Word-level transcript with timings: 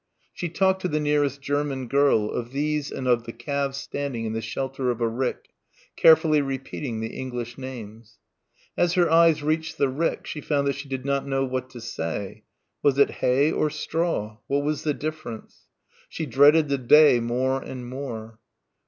She 0.33 0.49
talked 0.49 0.81
to 0.81 0.87
the 0.87 0.99
nearest 0.99 1.43
German 1.43 1.87
girl, 1.87 2.31
of 2.31 2.53
these 2.53 2.89
and 2.91 3.07
of 3.07 3.25
the 3.25 3.31
calves 3.31 3.77
standing 3.77 4.25
in 4.25 4.33
the 4.33 4.41
shelter 4.41 4.89
of 4.89 4.99
a 4.99 5.07
rick, 5.07 5.49
carefully 5.95 6.41
repeating 6.41 7.01
the 7.01 7.13
English 7.15 7.55
names. 7.55 8.17
As 8.75 8.93
her 8.93 9.11
eyes 9.11 9.43
reached 9.43 9.77
the 9.77 9.89
rick 9.89 10.25
she 10.25 10.41
found 10.41 10.65
that 10.65 10.73
she 10.75 10.89
did 10.89 11.05
not 11.05 11.27
know 11.27 11.45
what 11.45 11.69
to 11.69 11.79
say. 11.81 12.41
Was 12.81 12.97
it 12.97 13.11
hay 13.21 13.51
or 13.51 13.69
straw? 13.69 14.37
What 14.47 14.63
was 14.63 14.81
the 14.81 14.95
difference? 14.95 15.67
She 16.09 16.25
dreaded 16.25 16.67
the 16.67 16.79
day 16.79 17.19
more 17.19 17.61
and 17.61 17.87
more. 17.87 18.39